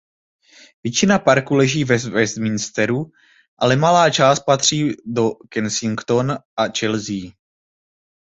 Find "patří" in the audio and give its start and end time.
4.39-4.91